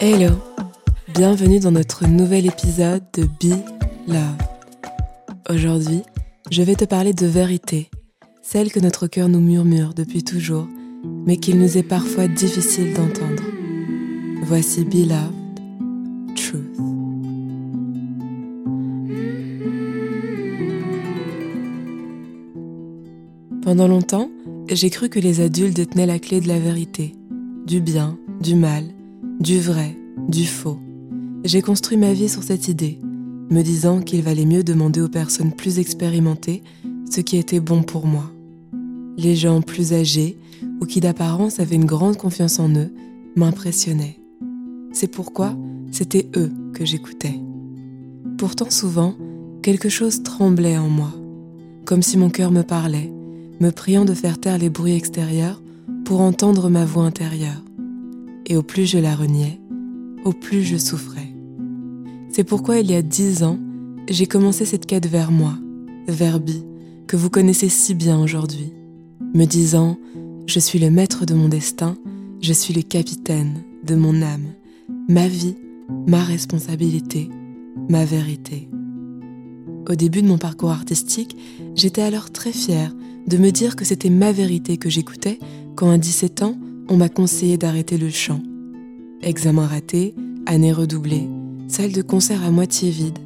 [0.00, 0.30] Hello,
[1.08, 3.54] bienvenue dans notre nouvel épisode de Be
[4.06, 4.38] Love.
[5.50, 6.02] Aujourd'hui,
[6.50, 7.90] je vais te parler de vérité,
[8.40, 10.68] celle que notre cœur nous murmure depuis toujours,
[11.04, 13.42] mais qu'il nous est parfois difficile d'entendre.
[14.42, 16.78] Voici Be Loved, Truth.
[23.62, 24.30] Pendant longtemps,
[24.70, 27.14] j'ai cru que les adultes détenaient la clé de la vérité,
[27.66, 28.84] du bien, du mal,
[29.40, 29.96] du vrai,
[30.28, 30.78] du faux.
[31.44, 32.98] J'ai construit ma vie sur cette idée,
[33.50, 36.62] me disant qu'il valait mieux demander aux personnes plus expérimentées
[37.10, 38.30] ce qui était bon pour moi.
[39.16, 40.38] Les gens plus âgés
[40.80, 42.92] ou qui d'apparence avaient une grande confiance en eux
[43.36, 44.18] m'impressionnaient.
[44.92, 45.56] C'est pourquoi
[45.90, 47.40] c'était eux que j'écoutais.
[48.36, 49.14] Pourtant souvent,
[49.62, 51.12] quelque chose tremblait en moi,
[51.84, 53.12] comme si mon cœur me parlait,
[53.60, 55.60] me priant de faire taire les bruits extérieurs
[56.04, 57.62] pour entendre ma voix intérieure
[58.46, 59.60] et au plus je la reniais,
[60.24, 61.28] au plus je souffrais.
[62.30, 63.58] C'est pourquoi il y a dix ans,
[64.08, 65.54] j'ai commencé cette quête vers moi,
[66.06, 66.64] vers Bi,
[67.06, 68.72] que vous connaissez si bien aujourd'hui,
[69.34, 69.98] me disant
[70.48, 71.98] Je suis le maître de mon destin,
[72.40, 74.54] je suis le capitaine de mon âme,
[75.06, 75.56] ma vie,
[76.06, 77.28] ma responsabilité,
[77.90, 78.66] ma vérité.
[79.90, 81.36] Au début de mon parcours artistique,
[81.74, 82.94] j'étais alors très fière
[83.26, 85.38] de me dire que c'était ma vérité que j'écoutais
[85.76, 86.56] quand à 17 ans,
[86.88, 88.40] on m'a conseillé d'arrêter le chant.
[89.20, 90.14] Examen raté,
[90.46, 91.28] année redoublée,
[91.68, 93.18] salle de concert à moitié vide.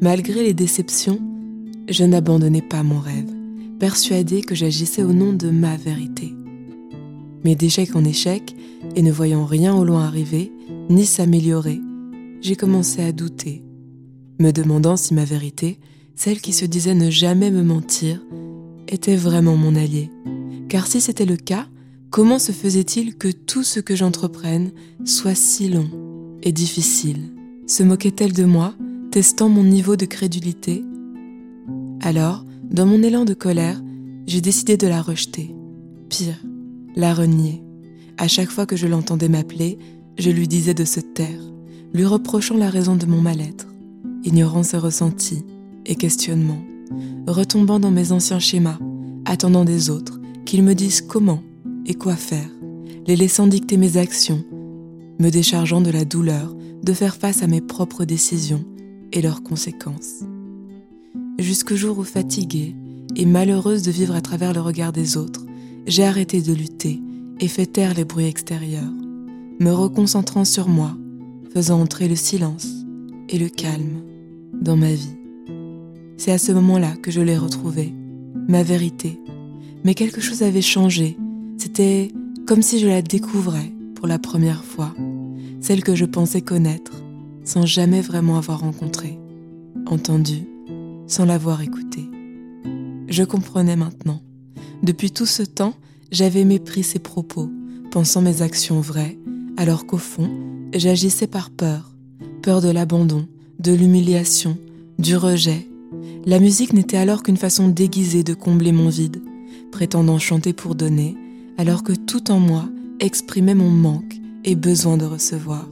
[0.00, 1.20] Malgré les déceptions,
[1.88, 3.30] je n'abandonnais pas mon rêve,
[3.78, 6.33] persuadée que j'agissais au nom de ma vérité.
[7.44, 8.56] Mais d'échec en échec,
[8.96, 10.52] et ne voyant rien au loin arriver,
[10.88, 11.80] ni s'améliorer,
[12.40, 13.62] j'ai commencé à douter,
[14.38, 15.78] me demandant si ma vérité,
[16.16, 18.20] celle qui se disait ne jamais me mentir,
[18.88, 20.10] était vraiment mon allié.
[20.68, 21.66] Car si c'était le cas,
[22.14, 24.70] Comment se faisait-il que tout ce que j'entreprenne
[25.04, 25.90] soit si long
[26.44, 27.32] et difficile?
[27.66, 28.72] Se moquait-elle de moi,
[29.10, 30.84] testant mon niveau de crédulité?
[32.02, 33.82] Alors, dans mon élan de colère,
[34.28, 35.52] j'ai décidé de la rejeter.
[36.08, 36.40] Pire,
[36.96, 37.62] la renier.
[38.18, 39.78] À chaque fois que je l'entendais m'appeler,
[40.18, 41.40] je lui disais de se taire,
[41.92, 43.66] lui reprochant la raison de mon mal-être,
[44.22, 45.44] ignorant ses ressentis
[45.86, 46.62] et questionnements,
[47.26, 48.78] retombant dans mes anciens schémas,
[49.24, 51.42] attendant des autres qu'ils me disent comment
[51.86, 52.48] et quoi faire,
[53.06, 54.44] les laissant dicter mes actions,
[55.18, 58.64] me déchargeant de la douleur de faire face à mes propres décisions
[59.12, 60.22] et leurs conséquences.
[61.38, 62.74] Jusqu'au jour où fatiguée
[63.16, 65.43] et malheureuse de vivre à travers le regard des autres,
[65.86, 67.00] j'ai arrêté de lutter
[67.40, 68.92] et fait taire les bruits extérieurs,
[69.60, 70.96] me reconcentrant sur moi,
[71.52, 72.68] faisant entrer le silence
[73.28, 74.02] et le calme
[74.60, 75.16] dans ma vie.
[76.16, 77.92] C'est à ce moment-là que je l'ai retrouvée,
[78.48, 79.18] ma vérité.
[79.84, 81.16] Mais quelque chose avait changé
[81.64, 82.08] c'était
[82.46, 84.94] comme si je la découvrais pour la première fois,
[85.60, 86.92] celle que je pensais connaître
[87.42, 89.18] sans jamais vraiment avoir rencontrée,
[89.86, 90.46] entendue
[91.06, 92.04] sans l'avoir écoutée.
[93.08, 94.20] Je comprenais maintenant.
[94.84, 95.72] Depuis tout ce temps,
[96.12, 97.48] j'avais mépris ses propos,
[97.90, 99.16] pensant mes actions vraies,
[99.56, 100.28] alors qu'au fond,
[100.74, 101.94] j'agissais par peur,
[102.42, 103.26] peur de l'abandon,
[103.58, 104.58] de l'humiliation,
[104.98, 105.66] du rejet.
[106.26, 109.22] La musique n'était alors qu'une façon déguisée de combler mon vide,
[109.72, 111.16] prétendant chanter pour donner,
[111.56, 112.68] alors que tout en moi
[113.00, 115.66] exprimait mon manque et besoin de recevoir,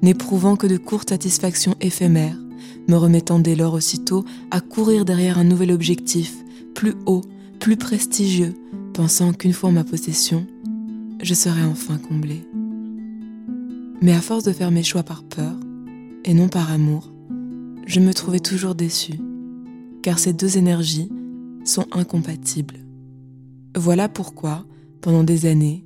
[0.00, 2.38] n'éprouvant que de courtes satisfactions éphémères,
[2.88, 6.34] me remettant dès lors aussitôt à courir derrière un nouvel objectif,
[6.74, 7.20] plus haut,
[7.66, 8.54] plus prestigieux,
[8.94, 10.46] pensant qu'une fois en ma possession,
[11.20, 12.46] je serais enfin comblée.
[14.00, 15.58] Mais à force de faire mes choix par peur,
[16.24, 17.12] et non par amour,
[17.84, 19.18] je me trouvais toujours déçue,
[20.04, 21.10] car ces deux énergies
[21.64, 22.76] sont incompatibles.
[23.76, 24.64] Voilà pourquoi,
[25.00, 25.84] pendant des années,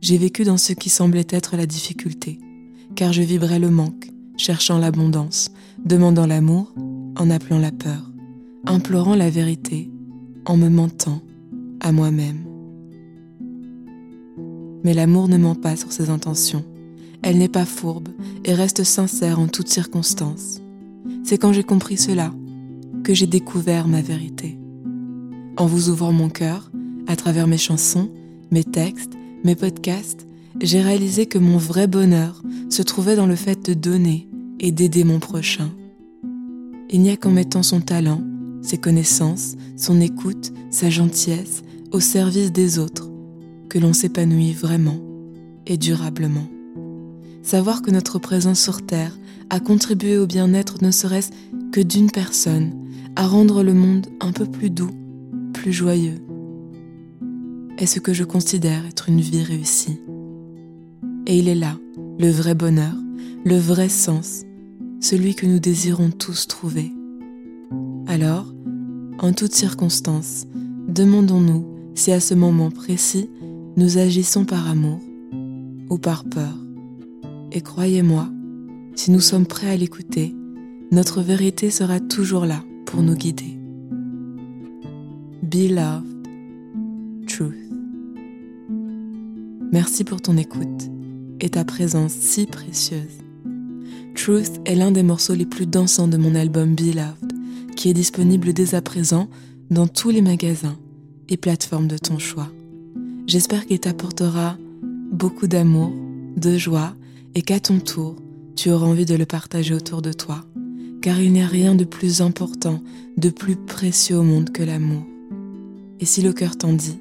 [0.00, 2.38] j'ai vécu dans ce qui semblait être la difficulté,
[2.94, 5.50] car je vibrais le manque, cherchant l'abondance,
[5.84, 6.72] demandant l'amour,
[7.16, 8.12] en appelant la peur,
[8.64, 9.90] implorant la vérité,
[10.44, 11.20] en me mentant
[11.80, 12.44] à moi-même.
[14.84, 16.64] Mais l'amour ne ment pas sur ses intentions.
[17.22, 18.08] Elle n'est pas fourbe
[18.44, 20.60] et reste sincère en toutes circonstances.
[21.24, 22.32] C'est quand j'ai compris cela
[23.04, 24.58] que j'ai découvert ma vérité.
[25.56, 26.70] En vous ouvrant mon cœur,
[27.06, 28.10] à travers mes chansons,
[28.50, 29.12] mes textes,
[29.44, 30.26] mes podcasts,
[30.60, 34.28] j'ai réalisé que mon vrai bonheur se trouvait dans le fait de donner
[34.58, 35.70] et d'aider mon prochain.
[36.90, 38.22] Il n'y a qu'en mettant son talent,
[38.62, 41.62] ses connaissances, son écoute, sa gentillesse
[41.92, 43.10] au service des autres
[43.68, 44.98] que l'on s'épanouit vraiment
[45.66, 46.46] et durablement.
[47.42, 49.16] Savoir que notre présence sur Terre
[49.48, 51.30] a contribué au bien-être ne serait-ce
[51.72, 52.72] que d'une personne,
[53.16, 54.92] à rendre le monde un peu plus doux,
[55.52, 56.20] plus joyeux,
[57.78, 60.00] est ce que je considère être une vie réussie.
[61.26, 61.76] Et il est là,
[62.18, 62.94] le vrai bonheur,
[63.44, 64.42] le vrai sens,
[65.00, 66.92] celui que nous désirons tous trouver.
[68.10, 68.52] Alors,
[69.20, 70.44] en toutes circonstances,
[70.88, 71.64] demandons-nous
[71.94, 73.30] si à ce moment précis,
[73.76, 74.98] nous agissons par amour
[75.88, 76.58] ou par peur.
[77.52, 78.28] Et croyez-moi,
[78.96, 80.34] si nous sommes prêts à l'écouter,
[80.90, 83.56] notre vérité sera toujours là pour nous guider.
[85.44, 86.26] Be loved,
[87.28, 87.54] truth.
[89.70, 90.90] Merci pour ton écoute
[91.38, 93.20] et ta présence si précieuse.
[94.16, 97.29] Truth est l'un des morceaux les plus dansants de mon album Beloved,
[97.80, 99.26] qui est disponible dès à présent
[99.70, 100.76] dans tous les magasins
[101.30, 102.52] et plateformes de ton choix.
[103.26, 104.58] J'espère qu'il t'apportera
[105.10, 105.90] beaucoup d'amour,
[106.36, 106.94] de joie
[107.34, 108.16] et qu'à ton tour,
[108.54, 110.44] tu auras envie de le partager autour de toi,
[111.00, 112.82] car il n'y a rien de plus important,
[113.16, 115.06] de plus précieux au monde que l'amour.
[116.00, 116.98] Et si le cœur t'en dit,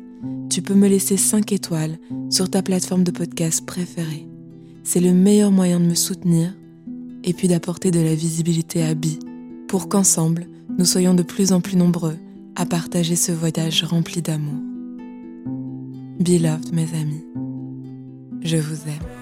[0.50, 2.00] tu peux me laisser 5 étoiles
[2.30, 4.30] sur ta plateforme de podcast préférée.
[4.86, 6.56] C'est le meilleur moyen de me soutenir
[7.25, 9.20] et puis d'apporter de la visibilité à Bi
[9.68, 10.48] pour qu'ensemble,
[10.80, 12.18] nous soyons de plus en plus nombreux
[12.56, 14.62] à partager ce voyage rempli d'amour.
[16.22, 17.26] Beloved, mes amis,
[18.42, 19.20] je vous aime.